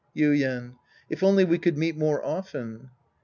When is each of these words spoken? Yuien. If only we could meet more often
Yuien. 0.17 0.77
If 1.11 1.21
only 1.21 1.43
we 1.45 1.59
could 1.59 1.77
meet 1.77 1.95
more 1.95 2.25
often 2.25 2.89